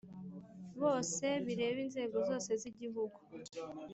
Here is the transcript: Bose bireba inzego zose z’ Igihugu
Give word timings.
Bose 0.81 1.25
bireba 1.45 1.79
inzego 1.85 2.15
zose 2.29 2.51
z’ 2.61 2.63
Igihugu 2.71 3.17